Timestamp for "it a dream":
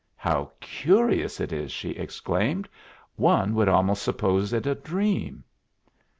4.51-5.43